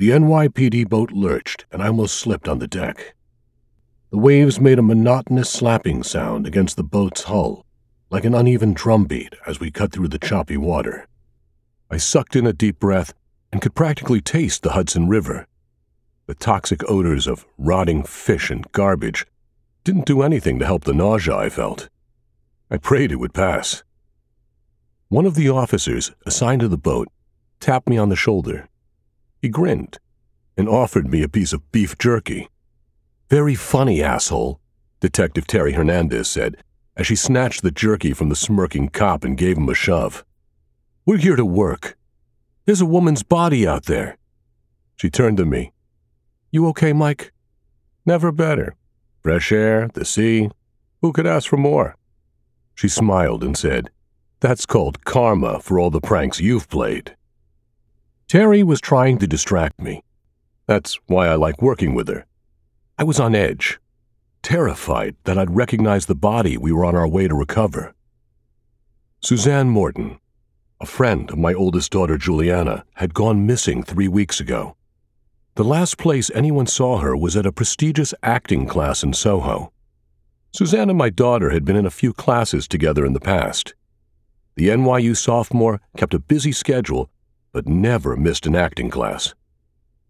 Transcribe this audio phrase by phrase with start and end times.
[0.00, 3.14] The NYPD boat lurched, and I almost slipped on the deck.
[4.08, 7.66] The waves made a monotonous slapping sound against the boat's hull,
[8.08, 11.06] like an uneven drumbeat as we cut through the choppy water.
[11.90, 13.12] I sucked in a deep breath
[13.52, 15.46] and could practically taste the Hudson River.
[16.24, 19.26] The toxic odors of rotting fish and garbage
[19.84, 21.90] didn't do anything to help the nausea I felt.
[22.70, 23.84] I prayed it would pass.
[25.08, 27.08] One of the officers assigned to the boat
[27.60, 28.69] tapped me on the shoulder.
[29.40, 29.98] He grinned
[30.56, 32.48] and offered me a piece of beef jerky.
[33.28, 34.60] Very funny, asshole,
[35.00, 36.56] Detective Terry Hernandez said
[36.96, 40.22] as she snatched the jerky from the smirking cop and gave him a shove.
[41.06, 41.96] We're here to work.
[42.66, 44.18] There's a woman's body out there.
[44.96, 45.72] She turned to me.
[46.50, 47.32] You okay, Mike?
[48.04, 48.76] Never better.
[49.22, 50.50] Fresh air, the sea.
[51.00, 51.96] Who could ask for more?
[52.74, 53.90] She smiled and said,
[54.40, 57.16] That's called karma for all the pranks you've played.
[58.30, 60.04] Terry was trying to distract me.
[60.68, 62.26] That's why I like working with her.
[62.96, 63.80] I was on edge,
[64.40, 67.92] terrified that I'd recognize the body we were on our way to recover.
[69.20, 70.20] Suzanne Morton,
[70.80, 74.76] a friend of my oldest daughter Juliana, had gone missing three weeks ago.
[75.56, 79.72] The last place anyone saw her was at a prestigious acting class in Soho.
[80.52, 83.74] Suzanne and my daughter had been in a few classes together in the past.
[84.54, 87.10] The NYU sophomore kept a busy schedule
[87.52, 89.34] but never missed an acting class.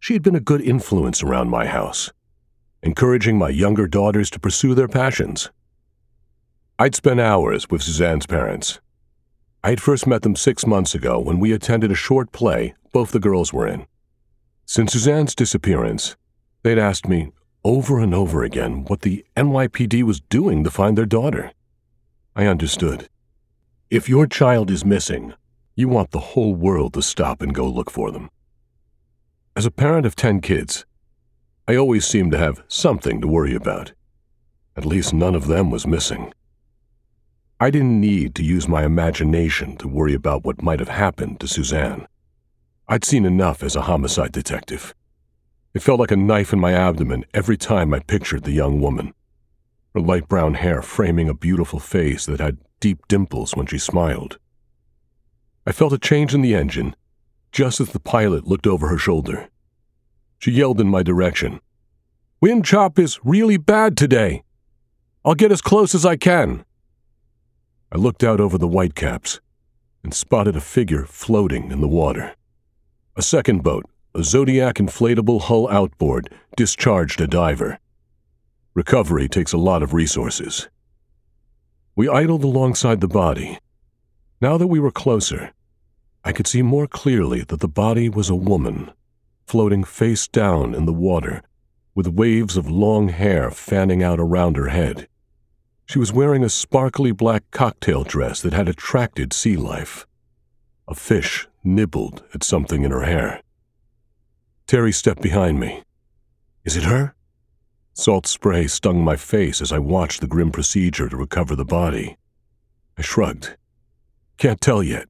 [0.00, 2.12] She had been a good influence around my house,
[2.82, 5.50] encouraging my younger daughters to pursue their passions.
[6.78, 8.80] I'd spent hours with Suzanne's parents.
[9.62, 13.12] I had first met them six months ago when we attended a short play both
[13.12, 13.86] the girls were in.
[14.66, 16.16] Since Suzanne's disappearance,
[16.62, 17.32] they'd asked me
[17.64, 21.52] over and over again what the NYPD was doing to find their daughter.
[22.36, 23.08] I understood.
[23.90, 25.34] If your child is missing,
[25.76, 28.30] you want the whole world to stop and go look for them.
[29.56, 30.84] As a parent of 10 kids,
[31.66, 33.92] I always seemed to have something to worry about.
[34.76, 36.32] At least none of them was missing.
[37.60, 41.48] I didn't need to use my imagination to worry about what might have happened to
[41.48, 42.06] Suzanne.
[42.88, 44.94] I'd seen enough as a homicide detective.
[45.72, 49.14] It felt like a knife in my abdomen every time I pictured the young woman,
[49.94, 54.38] her light brown hair framing a beautiful face that had deep dimples when she smiled.
[55.66, 56.94] I felt a change in the engine
[57.50, 59.48] just as the pilot looked over her shoulder.
[60.38, 61.60] She yelled in my direction.
[62.40, 64.42] Wind chop is really bad today.
[65.24, 66.64] I'll get as close as I can.
[67.90, 69.40] I looked out over the whitecaps
[70.02, 72.34] and spotted a figure floating in the water.
[73.16, 77.78] A second boat, a Zodiac inflatable hull outboard, discharged a diver.
[78.74, 80.68] Recovery takes a lot of resources.
[81.96, 83.58] We idled alongside the body
[84.44, 85.53] now that we were closer,
[86.24, 88.90] I could see more clearly that the body was a woman,
[89.46, 91.42] floating face down in the water,
[91.94, 95.06] with waves of long hair fanning out around her head.
[95.86, 100.06] She was wearing a sparkly black cocktail dress that had attracted sea life.
[100.88, 103.42] A fish nibbled at something in her hair.
[104.66, 105.82] Terry stepped behind me.
[106.64, 107.14] Is it her?
[107.92, 112.16] Salt spray stung my face as I watched the grim procedure to recover the body.
[112.96, 113.56] I shrugged.
[114.38, 115.06] Can't tell yet.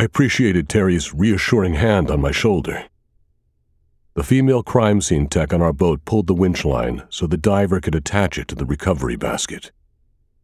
[0.00, 2.86] I appreciated Terry's reassuring hand on my shoulder.
[4.14, 7.82] The female crime scene tech on our boat pulled the winch line so the diver
[7.82, 9.72] could attach it to the recovery basket.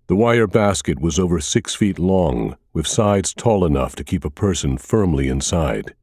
[0.09, 4.31] The wire basket was over six feet long, with sides tall enough to keep a
[4.31, 5.95] person firmly inside.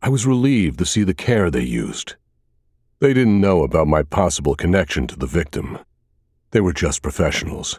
[0.00, 2.14] I was relieved to see the care they used.
[3.00, 5.80] They didn't know about my possible connection to the victim.
[6.52, 7.78] They were just professionals.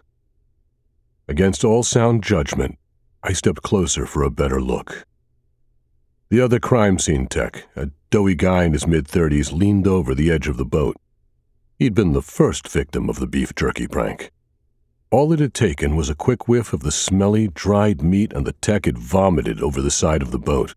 [1.28, 2.78] Against all sound judgment,
[3.24, 5.06] I stepped closer for a better look.
[6.30, 10.32] The other crime scene tech, a doughy guy in his mid 30s, leaned over the
[10.32, 10.98] edge of the boat.
[11.78, 14.32] He'd been the first victim of the beef jerky prank.
[15.12, 18.54] All it had taken was a quick whiff of the smelly, dried meat, and the
[18.54, 20.74] tech had vomited over the side of the boat.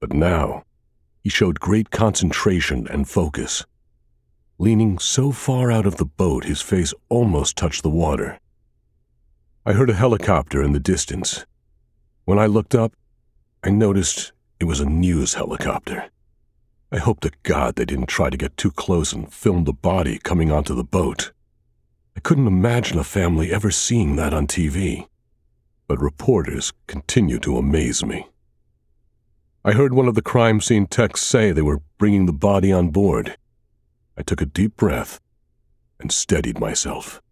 [0.00, 0.62] But now,
[1.22, 3.66] he showed great concentration and focus.
[4.58, 8.38] Leaning so far out of the boat, his face almost touched the water.
[9.66, 11.44] I heard a helicopter in the distance,
[12.28, 12.92] when I looked up,
[13.64, 16.10] I noticed it was a news helicopter.
[16.92, 20.18] I hope to God they didn't try to get too close and film the body
[20.18, 21.32] coming onto the boat.
[22.14, 25.08] I couldn't imagine a family ever seeing that on TV.
[25.86, 28.26] But reporters continue to amaze me.
[29.64, 32.90] I heard one of the crime scene techs say they were bringing the body on
[32.90, 33.38] board.
[34.18, 35.18] I took a deep breath
[35.98, 37.22] and steadied myself.